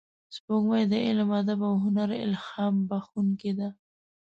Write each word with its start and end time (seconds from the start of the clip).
سپوږمۍ 0.35 0.83
د 0.91 0.93
علم، 1.05 1.29
ادب 1.39 1.59
او 1.69 1.73
هنر 1.83 2.09
الهام 2.25 2.75
بخښونکې 2.89 3.51
ده 3.59 3.69